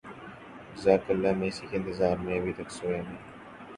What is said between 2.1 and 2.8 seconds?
میں ابھی تک